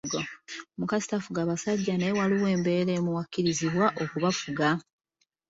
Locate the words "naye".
1.95-2.13